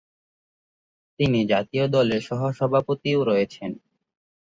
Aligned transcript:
তিনি 1.19 1.39
জাতীয় 1.45 1.85
দলের 1.87 2.21
সহ-সভাপতিও 2.21 3.19
রয়েছেন। 3.23 3.71